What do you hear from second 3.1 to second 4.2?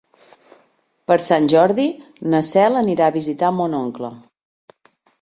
a visitar mon oncle.